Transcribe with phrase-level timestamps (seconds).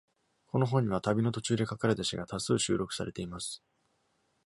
[0.47, 3.61] この本には、旅の途中で書かれた詩が多数収録されています。